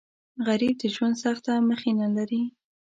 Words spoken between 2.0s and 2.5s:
لري